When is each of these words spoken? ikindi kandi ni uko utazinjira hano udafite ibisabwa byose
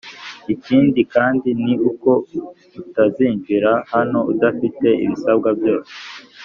ikindi 0.53 0.99
kandi 1.13 1.49
ni 1.63 1.73
uko 1.89 2.11
utazinjira 2.81 3.71
hano 3.93 4.19
udafite 4.31 4.87
ibisabwa 5.03 5.49
byose 5.59 5.93